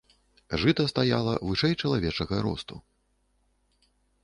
Жыта 0.63 0.85
стаяла 0.91 1.35
вышэй 1.51 1.77
чалавечага 1.85 2.41
росту. 2.49 2.81